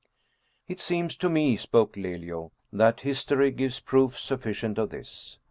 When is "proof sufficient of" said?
3.79-4.89